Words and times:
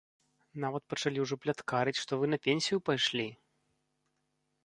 Нават 0.63 0.83
пачалі 0.93 1.19
ўжо 1.25 1.35
пляткарыць, 1.43 1.99
што 2.05 2.13
вы 2.21 2.25
на 2.35 2.41
пенсію 2.47 2.77
пайшлі! 2.87 3.29